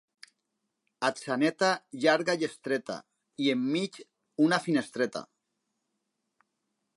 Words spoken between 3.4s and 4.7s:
i en mig una